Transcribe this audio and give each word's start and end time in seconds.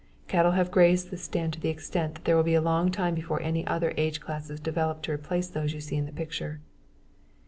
Cattle 0.27 0.53
have 0.53 0.71
grazed 0.71 1.11
this 1.11 1.21
stand 1.21 1.53
to 1.53 1.59
the 1.59 1.69
extent 1.69 2.15
that 2.15 2.31
it 2.31 2.33
will 2.33 2.41
be 2.41 2.55
a 2.55 2.59
long 2.59 2.89
time 2.89 3.13
before 3.13 3.39
any 3.39 3.67
other 3.67 3.93
age 3.97 4.19
classes 4.19 4.59
develop 4.59 5.03
to 5.03 5.11
replace 5.11 5.47
those 5.47 5.73
you 5.75 5.79
see 5.79 5.95
in 5.95 6.07
the 6.07 6.11
picture. 6.11 6.59